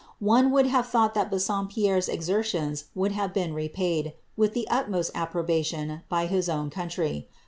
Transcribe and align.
One 0.17 0.49
would 0.49 0.65
have 0.65 0.87
thought 0.87 1.13
that 1.13 1.29
Bassompierre's 1.29 2.09
exertions 2.09 2.85
would 2.95 3.11
have 3.11 3.35
been 3.35 3.53
repaid, 3.53 4.13
with 4.35 4.55
the 4.55 4.67
utmost 4.67 5.11
approbation, 5.13 6.01
by 6.09 6.25
his 6.25 6.49
own 6.49 6.71
country. 6.71 7.27